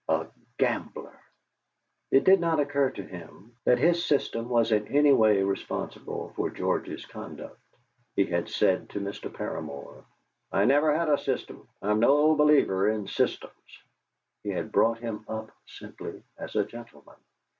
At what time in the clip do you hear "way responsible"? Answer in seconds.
5.13-6.33